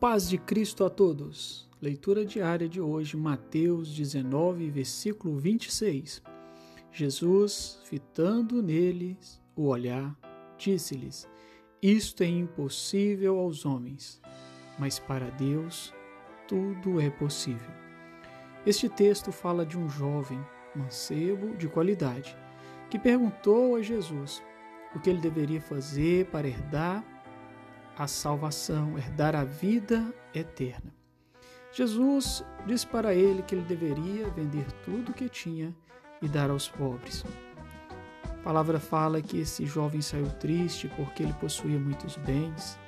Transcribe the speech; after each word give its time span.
paz 0.00 0.30
de 0.30 0.38
Cristo 0.38 0.82
a 0.82 0.88
todos. 0.88 1.68
Leitura 1.80 2.24
diária 2.24 2.66
de 2.66 2.80
hoje, 2.80 3.18
Mateus 3.18 3.94
19, 3.94 4.70
versículo 4.70 5.38
26. 5.38 6.22
Jesus, 6.90 7.78
fitando 7.84 8.62
neles 8.62 9.38
o 9.54 9.66
olhar, 9.66 10.18
disse-lhes: 10.56 11.28
Isto 11.82 12.22
é 12.22 12.26
impossível 12.26 13.38
aos 13.38 13.66
homens, 13.66 14.22
mas 14.78 14.98
para 14.98 15.28
Deus 15.32 15.92
tudo 16.48 16.98
é 16.98 17.10
possível. 17.10 17.70
Este 18.64 18.88
texto 18.88 19.30
fala 19.30 19.66
de 19.66 19.78
um 19.78 19.86
jovem 19.86 20.40
mancebo 20.74 21.54
de 21.58 21.68
qualidade 21.68 22.34
que 22.88 22.98
perguntou 22.98 23.76
a 23.76 23.82
Jesus 23.82 24.42
o 24.94 24.98
que 24.98 25.10
ele 25.10 25.20
deveria 25.20 25.60
fazer 25.60 26.24
para 26.26 26.48
herdar 26.48 27.04
a 27.96 28.06
salvação, 28.06 28.98
herdar 28.98 29.34
a 29.34 29.44
vida 29.44 30.12
eterna. 30.34 30.92
Jesus 31.72 32.44
disse 32.66 32.86
para 32.86 33.14
ele 33.14 33.42
que 33.42 33.54
ele 33.54 33.64
deveria 33.64 34.28
vender 34.30 34.66
tudo 34.84 35.10
o 35.10 35.14
que 35.14 35.28
tinha 35.28 35.74
e 36.20 36.28
dar 36.28 36.50
aos 36.50 36.68
pobres. 36.68 37.24
A 38.24 38.42
palavra 38.42 38.80
fala 38.80 39.20
que 39.20 39.38
esse 39.38 39.66
jovem 39.66 40.00
saiu 40.00 40.26
triste 40.38 40.90
porque 40.96 41.22
ele 41.22 41.32
possuía 41.34 41.78
muitos 41.78 42.16
bens, 42.16 42.78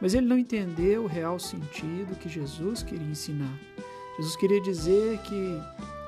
mas 0.00 0.14
ele 0.14 0.26
não 0.26 0.38
entendeu 0.38 1.04
o 1.04 1.08
real 1.08 1.38
sentido 1.38 2.16
que 2.18 2.28
Jesus 2.28 2.82
queria 2.82 3.06
ensinar. 3.06 3.58
Jesus 4.16 4.36
queria 4.36 4.60
dizer 4.60 5.18
que 5.22 5.60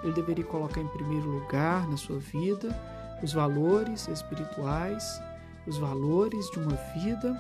ele 0.03 0.13
deveria 0.13 0.45
colocar 0.45 0.81
em 0.81 0.89
primeiro 0.89 1.29
lugar 1.29 1.89
na 1.89 1.97
sua 1.97 2.19
vida 2.19 2.69
os 3.23 3.33
valores 3.33 4.09
espirituais, 4.09 5.21
os 5.67 5.79
valores 5.79 6.49
de 6.51 6.59
uma 6.59 6.77
vida 6.95 7.35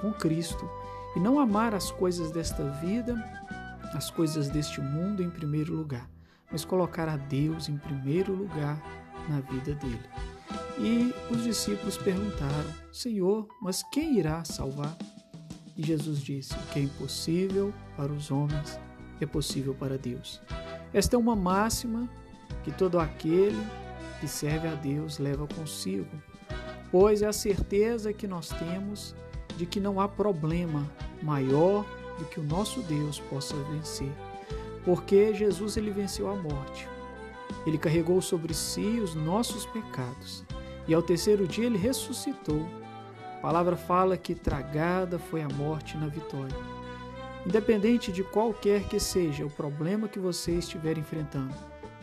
com 0.00 0.12
Cristo 0.12 0.68
e 1.14 1.20
não 1.20 1.38
amar 1.38 1.74
as 1.74 1.90
coisas 1.90 2.30
desta 2.30 2.62
vida, 2.80 3.14
as 3.94 4.10
coisas 4.10 4.48
deste 4.48 4.80
mundo 4.80 5.22
em 5.22 5.30
primeiro 5.30 5.74
lugar, 5.74 6.08
mas 6.50 6.64
colocar 6.64 7.08
a 7.08 7.16
Deus 7.16 7.68
em 7.68 7.78
primeiro 7.78 8.34
lugar 8.34 8.80
na 9.28 9.40
vida 9.40 9.74
dele. 9.74 10.04
E 10.78 11.14
os 11.30 11.42
discípulos 11.42 11.96
perguntaram: 11.96 12.72
Senhor, 12.92 13.48
mas 13.62 13.82
quem 13.82 14.18
irá 14.18 14.44
salvar? 14.44 14.96
E 15.76 15.82
Jesus 15.82 16.20
disse: 16.20 16.54
O 16.54 16.72
que 16.72 16.78
é 16.78 16.82
impossível 16.82 17.72
para 17.96 18.12
os 18.12 18.30
homens 18.30 18.78
é 19.20 19.26
possível 19.26 19.74
para 19.74 19.96
Deus. 19.96 20.40
Esta 20.92 21.16
é 21.16 21.18
uma 21.18 21.34
máxima 21.34 22.08
que 22.62 22.70
todo 22.70 22.98
aquele 22.98 23.66
que 24.20 24.28
serve 24.28 24.68
a 24.68 24.74
Deus 24.74 25.18
leva 25.18 25.46
consigo, 25.46 26.08
pois 26.90 27.22
é 27.22 27.26
a 27.26 27.32
certeza 27.32 28.12
que 28.12 28.26
nós 28.26 28.48
temos 28.48 29.14
de 29.56 29.66
que 29.66 29.80
não 29.80 30.00
há 30.00 30.08
problema 30.08 30.88
maior 31.22 31.84
do 32.18 32.24
que 32.24 32.40
o 32.40 32.44
nosso 32.44 32.80
Deus 32.82 33.20
possa 33.20 33.54
vencer. 33.64 34.12
Porque 34.84 35.34
Jesus 35.34 35.76
ele 35.76 35.90
venceu 35.90 36.28
a 36.28 36.36
morte. 36.36 36.88
Ele 37.66 37.78
carregou 37.78 38.20
sobre 38.22 38.54
si 38.54 39.00
os 39.00 39.14
nossos 39.14 39.66
pecados 39.66 40.44
e 40.86 40.94
ao 40.94 41.02
terceiro 41.02 41.46
dia 41.46 41.66
ele 41.66 41.78
ressuscitou. 41.78 42.66
A 43.38 43.40
palavra 43.40 43.76
fala 43.76 44.16
que 44.16 44.34
tragada 44.34 45.18
foi 45.18 45.42
a 45.42 45.48
morte 45.48 45.96
na 45.96 46.06
vitória. 46.06 46.56
Independente 47.44 48.10
de 48.10 48.24
qualquer 48.24 48.84
que 48.84 48.98
seja 48.98 49.46
o 49.46 49.50
problema 49.50 50.08
que 50.08 50.18
você 50.18 50.52
estiver 50.52 50.98
enfrentando, 50.98 51.54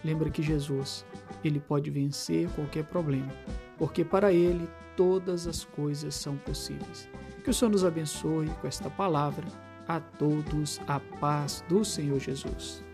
lembra 0.03 0.29
que 0.29 0.41
Jesus, 0.41 1.05
ele 1.43 1.59
pode 1.59 1.89
vencer 1.89 2.49
qualquer 2.51 2.85
problema, 2.85 3.31
porque 3.77 4.03
para 4.03 4.31
ele 4.31 4.69
todas 4.95 5.47
as 5.47 5.63
coisas 5.63 6.15
são 6.15 6.37
possíveis. 6.37 7.09
Que 7.43 7.49
o 7.49 7.53
Senhor 7.53 7.71
nos 7.71 7.83
abençoe 7.83 8.47
com 8.61 8.67
esta 8.67 8.89
palavra. 8.89 9.45
A 9.85 9.99
todos 9.99 10.79
a 10.87 10.97
paz 11.19 11.63
do 11.67 11.83
Senhor 11.83 12.17
Jesus. 12.17 12.85